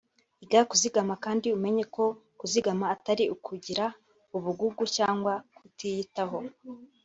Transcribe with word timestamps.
Iga 0.43 0.61
kuzigama 0.69 1.13
kandi 1.25 1.47
umenye 1.57 1.83
ko 1.95 2.03
kuzigama 2.39 2.85
atari 2.95 3.23
ukugira 3.35 3.85
ubugugu 4.35 4.83
cyangwa 4.95 5.33
kutiyitaho 5.57 6.37